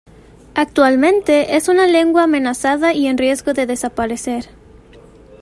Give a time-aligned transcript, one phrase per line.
[0.55, 4.49] Actualmente, es una lengua amenazada y en riesgo de desaparecer.